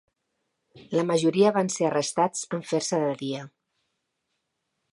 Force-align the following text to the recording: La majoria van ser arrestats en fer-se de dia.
La 0.99 1.03
majoria 1.09 1.51
van 1.57 1.69
ser 1.75 1.85
arrestats 1.89 2.49
en 2.59 2.65
fer-se 2.71 3.01
de 3.07 3.13
dia. 3.23 3.45